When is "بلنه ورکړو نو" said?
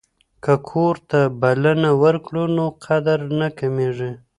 1.41-2.65